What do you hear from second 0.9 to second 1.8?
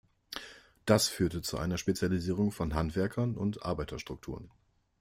führte zu einer